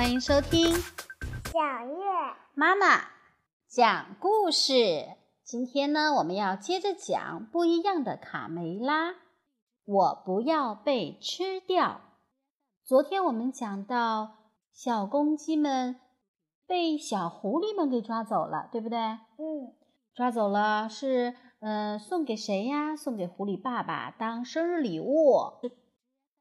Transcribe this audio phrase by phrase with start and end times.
[0.00, 2.04] 欢迎收听小月
[2.54, 3.02] 妈妈
[3.68, 5.04] 讲故事。
[5.44, 9.16] 今天呢，我们要接着讲不一样的卡梅拉。
[9.84, 12.00] 我不要被吃掉。
[12.82, 14.38] 昨天我们讲到
[14.72, 16.00] 小公鸡们
[16.66, 18.98] 被小狐狸们给抓走了，对不对？
[18.98, 19.76] 嗯，
[20.14, 22.96] 抓走了是呃送给谁呀？
[22.96, 25.60] 送给狐狸爸爸当生日礼物。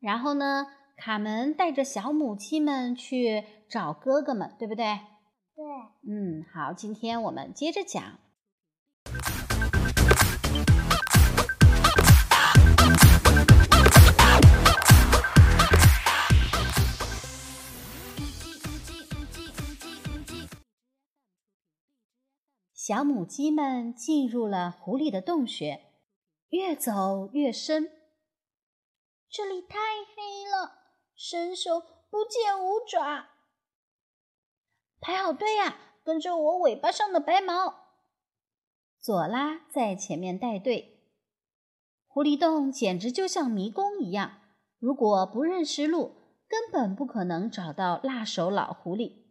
[0.00, 4.84] 然后呢，卡门带着小母鸡们去找哥哥们，对不对？
[5.54, 5.64] 对，
[6.08, 8.18] 嗯，好，今天我们接着讲。
[22.74, 25.82] 小母鸡们进入了狐狸的洞穴，
[26.48, 27.88] 越走越深。
[29.30, 29.78] 这里太
[30.14, 30.81] 黑了，
[31.24, 31.78] 伸手
[32.10, 33.28] 不见五爪。
[35.00, 37.74] 排好队呀，跟着我尾巴上的白毛。
[39.00, 41.12] 左拉在前面带队。
[42.08, 44.40] 狐狸洞简直就像迷宫一样，
[44.80, 46.16] 如果不认识路，
[46.48, 49.22] 根本不可能找到辣手老狐狸。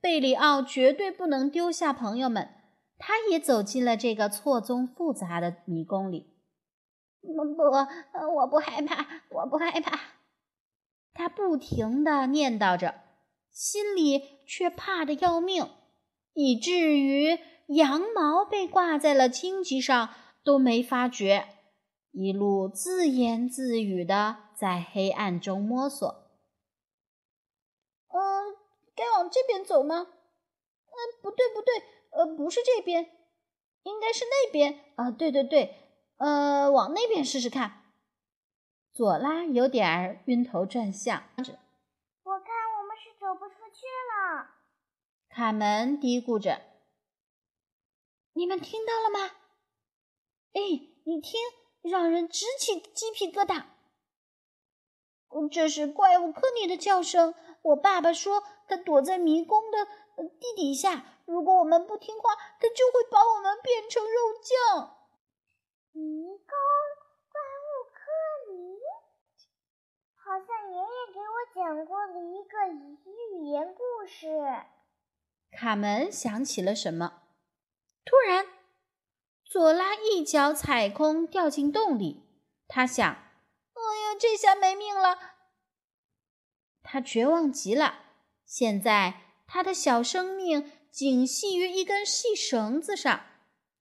[0.00, 2.48] 贝里奥绝对不能丢下朋友们，
[2.98, 6.38] 他也走进了这个错综复杂的迷宫里。
[7.20, 7.32] 不，
[8.36, 10.13] 我不害怕，我不害怕。
[11.14, 13.02] 他不停地念叨着，
[13.52, 15.70] 心里却怕得要命，
[16.34, 20.10] 以至于羊毛被挂在了荆棘上
[20.42, 21.46] 都没发觉，
[22.10, 26.06] 一路自言自语的在黑暗中摸索。
[28.08, 28.20] 呃，
[28.94, 29.96] 该往这边走吗？
[29.96, 31.74] 呃，不对，不对，
[32.10, 33.08] 呃，不是这边，
[33.84, 35.10] 应该是那边啊！
[35.10, 35.76] 对对对。
[36.16, 37.83] 呃，往那边试试看。
[38.94, 41.24] 佐拉有点儿晕头转向。
[41.36, 44.50] 我看我们是走不出去了。
[45.28, 46.62] 卡门嘀咕着
[48.34, 49.34] ：“你们听到了吗？
[50.52, 50.60] 哎，
[51.06, 51.40] 你听，
[51.82, 53.64] 让人直起鸡皮疙瘩。
[55.50, 57.34] 这是怪物科尼的叫声。
[57.62, 59.86] 我爸爸说，他躲在迷宫的
[60.38, 61.04] 地底下。
[61.26, 64.10] 如果我们不听话，他就会把我们变成肉
[64.40, 64.98] 酱。”
[65.90, 66.54] 迷宫
[70.26, 74.26] 好像爷爷给我讲过的一个语言故事。
[75.52, 77.24] 卡门想起了什么，
[78.06, 78.46] 突然，
[79.44, 82.22] 佐拉一脚踩空，掉进洞里。
[82.66, 85.18] 他想：“哎呀，这下没命了！”
[86.82, 87.98] 他绝望极了。
[88.46, 93.20] 现在，他的小生命仅系于一根细绳子上。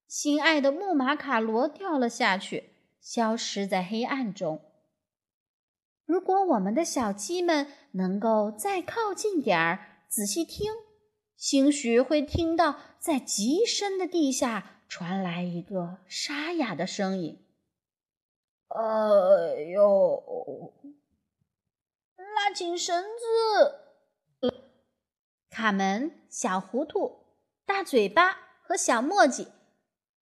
[0.10, 4.73] 心爱的木马卡罗掉了下去，消失在黑暗中。
[6.14, 10.72] 如果我们的小鸡们能够再靠近点儿，仔细听，
[11.36, 17.44] 兴许会听到在极深的地下传来一个沙哑的声音
[18.70, 20.72] ：“哎呦，
[22.16, 23.04] 拉紧绳
[24.40, 24.52] 子！”
[25.50, 27.24] 卡门、小糊涂、
[27.66, 29.48] 大嘴巴和小墨迹。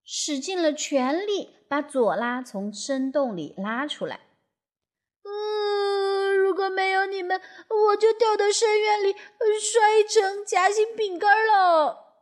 [0.03, 4.19] 使尽了全力，把佐拉从深洞里拉出来。
[6.59, 7.39] 如果没有你们，
[7.69, 9.13] 我就掉到深渊里，
[9.61, 12.17] 摔成夹心饼干了。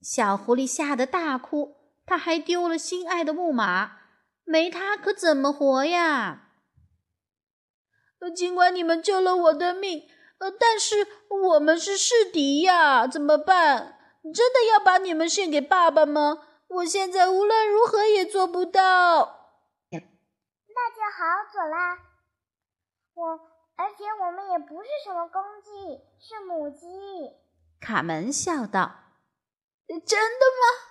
[0.00, 1.74] 小狐狸吓得大哭，
[2.06, 4.02] 他还丢了心爱的木马，
[4.44, 6.52] 没它可怎么活呀？
[8.36, 10.08] 尽管你们救了我的命，
[10.60, 13.98] 但是我们是世敌呀，怎么办？
[14.32, 16.46] 真的要把你们献给爸爸吗？
[16.68, 19.40] 我现在无论如何也做不到。
[19.90, 21.98] 那就好，走啦。
[23.14, 23.40] 我，
[23.76, 26.86] 而且我们也不是什么公鸡，是母鸡。
[27.80, 29.16] 卡门笑道
[29.88, 30.90] ：“真的吗？”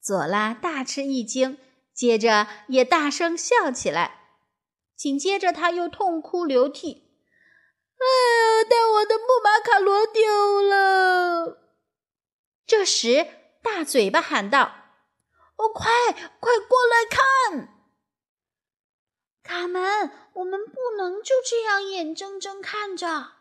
[0.00, 1.58] 佐拉大吃一惊，
[1.94, 4.20] 接着也大声笑起来。
[4.96, 7.08] 紧接着，他又痛哭流涕
[7.98, 11.58] ：“哎呀，但我的木马卡罗丢了！”
[12.66, 13.26] 这时，
[13.62, 14.74] 大嘴巴喊道。
[15.56, 15.90] 哦，快
[16.40, 17.71] 快过来看！
[19.52, 23.32] 卡门，我们不能就这样眼睁睁看着，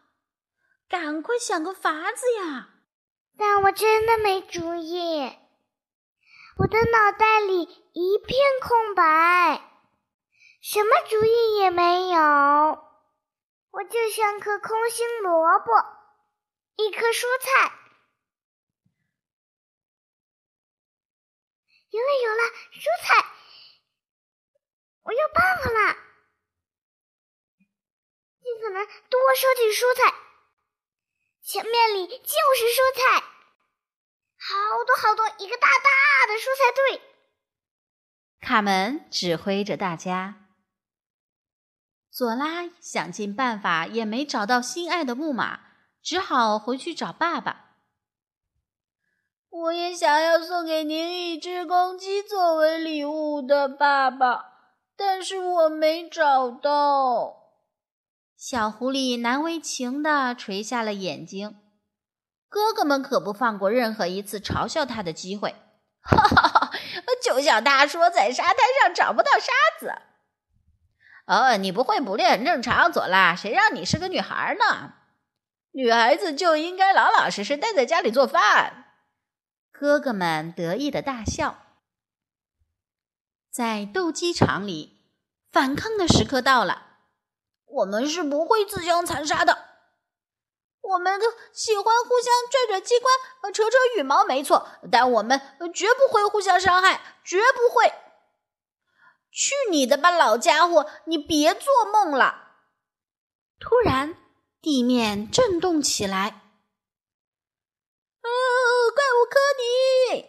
[0.90, 2.68] 赶快想个法子呀！
[3.38, 5.22] 但我真的没主意，
[6.58, 7.62] 我的脑袋里
[7.94, 9.62] 一片空白，
[10.62, 12.20] 什么主意也没有。
[13.72, 15.72] 我就像颗空心萝卜，
[16.76, 17.72] 一颗蔬菜。
[21.90, 22.44] 有了有了，
[22.74, 23.26] 蔬菜！
[25.04, 25.96] 我有办法了，
[28.40, 30.14] 尽可能多收集蔬菜，
[31.42, 33.22] 前面里就是蔬菜，
[34.38, 37.02] 好多好多，一个大大的蔬菜队。
[38.40, 40.50] 卡门指挥着大家。
[42.12, 45.62] 佐拉想尽办法也没找到心爱的木马，
[46.02, 47.78] 只好回去找爸爸。
[49.50, 54.51] 我也想要送给您一只公鸡作为礼物的，爸爸，
[55.04, 57.38] 但是我没找到。
[58.38, 61.60] 小狐狸难为情地垂下了眼睛，
[62.48, 65.56] 哥哥们可不放过任何一次嘲笑他的机会。
[66.04, 66.72] 哈哈哈！
[67.24, 69.92] 就像他说，在沙滩上找不到沙子。
[71.26, 73.36] 哦，你不会捕猎很正常，佐拉。
[73.36, 74.94] 谁让你是个女孩呢？
[75.72, 78.86] 女孩子就应该老老实实待在家里做饭。
[79.72, 81.61] 哥哥们得意的大笑。
[83.52, 84.98] 在斗鸡场里，
[85.52, 87.00] 反抗的时刻到了。
[87.66, 89.66] 我们是不会自相残杀的。
[90.80, 95.42] 我们都喜欢互相拽拽机关、扯扯羽毛，没错，但我们
[95.74, 97.94] 绝不会互相伤害，绝不会。
[99.32, 100.90] 去你的吧，老家伙！
[101.06, 102.54] 你别做梦了。
[103.60, 104.16] 突然，
[104.62, 106.42] 地面震动起来。
[108.22, 108.28] 啊！
[108.96, 109.40] 怪物科
[110.16, 110.26] 尼！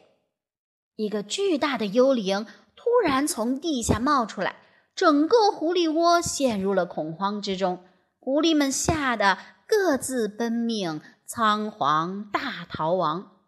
[0.96, 2.46] 一个巨大的幽灵
[2.82, 4.56] 突然从地下冒出来。
[4.94, 7.86] 整个狐狸窝陷入了恐慌之中，
[8.18, 13.40] 狐狸们吓得各自奔命，仓皇大逃亡。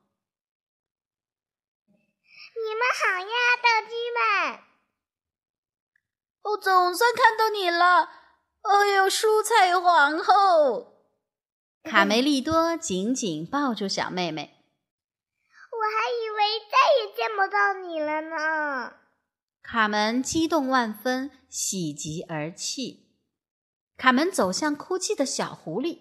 [2.57, 3.27] 你们好呀，
[3.63, 4.61] 斗鸡们！
[6.45, 8.09] 我总算看到你了！
[8.63, 10.95] 哎呦，蔬菜皇后！
[11.83, 14.65] 卡梅利多紧紧抱住小妹妹。
[15.71, 19.04] 我还以为再也见不到你了呢。
[19.67, 23.09] 卡门激动万分，喜极而泣。
[23.97, 26.01] 卡门走向哭泣的小狐狸。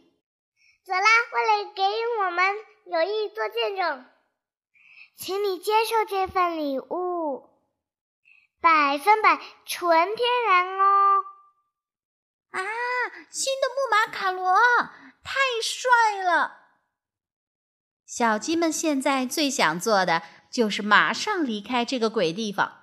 [0.84, 1.82] 佐拉，为了给
[2.20, 2.46] 我们
[2.88, 4.06] 友谊做见证，
[5.16, 7.62] 请你接受这份礼物，
[8.60, 11.24] 百分百纯天然哦！
[12.50, 12.62] 啊，
[13.32, 14.54] 新的木马卡罗，
[15.24, 16.58] 太帅了！
[18.06, 20.22] 小鸡们现在最想做的
[20.52, 22.83] 就是马上离开这个鬼地方。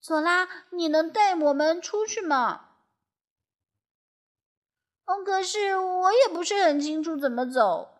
[0.00, 2.68] 佐拉，你能带我们出去吗？
[5.04, 7.96] 嗯，可是我也不是很清楚怎么走。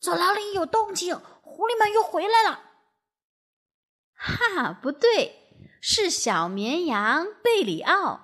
[0.00, 2.62] 走廊里有动静，狐狸们又回来了。
[4.14, 8.20] 哈，不对，是小绵羊贝里奥。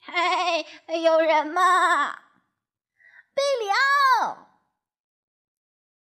[0.00, 0.66] 嘿，
[1.02, 2.12] 有人吗？
[3.32, 4.48] 贝里奥！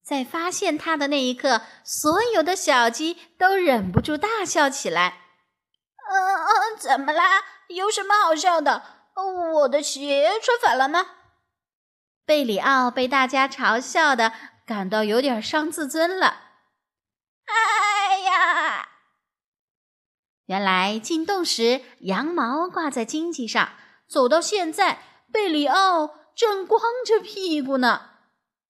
[0.02, 5.25] 在发现他的那一刻，所有的小鸡都忍不住大笑起来。
[6.08, 7.42] 嗯嗯，怎么啦？
[7.68, 8.82] 有什么好笑的？
[9.54, 11.06] 我的鞋穿反了吗？
[12.24, 14.32] 贝里奥被大家嘲笑的，
[14.66, 16.42] 感到有点伤自尊了。
[17.46, 18.88] 哎呀！
[20.46, 23.70] 原来进洞时羊毛挂在荆棘上，
[24.08, 28.10] 走到现在，贝里奥正光着屁股呢。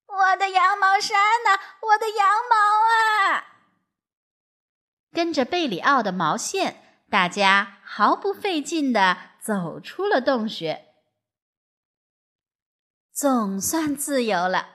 [0.06, 1.60] 我的羊毛衫呢？
[1.82, 2.56] 我的羊毛
[3.34, 3.44] 啊！
[5.12, 6.85] 跟着贝里奥的毛线。
[7.08, 10.86] 大家毫不费劲地走出了洞穴，
[13.12, 14.70] 总算自由了。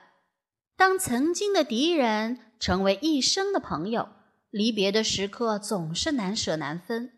[0.76, 4.08] 当曾经的敌人成为一生的朋友，
[4.50, 7.12] 离别的时刻总是难舍难分。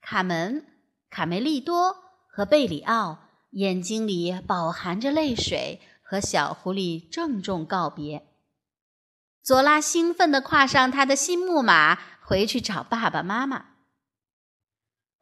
[0.00, 0.66] 卡门、
[1.10, 3.18] 卡梅利多和贝里奥
[3.50, 8.26] 眼睛里饱含着泪水，和小狐狸郑重告别。
[9.42, 13.77] 佐拉兴奋地跨上他的新木马，回去找爸爸妈妈。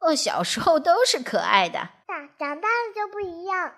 [0.00, 3.74] 哦，小时候都是可爱的，长长大了就不一样。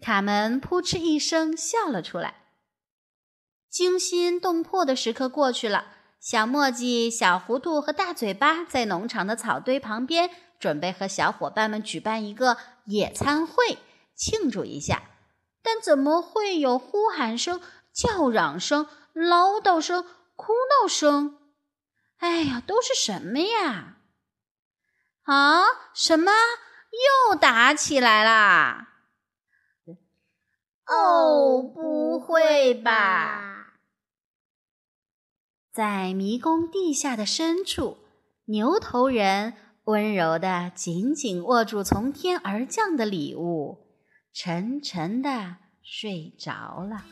[0.00, 2.34] 卡门扑哧一声笑了出来。
[3.68, 5.86] 惊心动魄的时刻过去了，
[6.20, 12.56] 小墨迹、小糊涂和大嘴巴在农场的草堆旁边，准备和小伙伴们举办一个
[12.86, 13.78] 野餐会，
[14.14, 15.02] 庆祝一下。
[15.62, 17.60] 但怎么会有呼喊声、
[17.92, 21.38] 叫嚷声、唠叨声、哭闹声？
[22.18, 23.96] 哎呀，都是什么呀？
[25.28, 25.62] 啊！
[25.94, 26.32] 什么？
[27.30, 28.88] 又打起来啦？
[30.86, 33.74] 哦，不会吧！
[35.70, 37.98] 在迷宫地下的深处，
[38.46, 39.52] 牛头人
[39.84, 43.86] 温柔的紧紧握住从天而降的礼物，
[44.32, 47.04] 沉沉的睡着了。